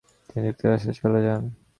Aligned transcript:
তিনি 0.29 0.43
যুক্তরাষ্ট্রে 0.47 0.93
চলে 0.99 1.19
যান। 1.25 1.41